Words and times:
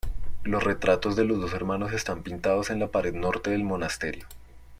Los 0.41 0.63
retratos 0.63 1.15
de 1.15 1.25
los 1.25 1.39
dos 1.39 1.53
hermanos 1.53 1.93
están 1.93 2.23
pintados 2.23 2.71
en 2.71 2.79
la 2.79 2.87
pared 2.87 3.13
norte 3.13 3.51
del 3.51 3.63
monasterio. 3.63 4.25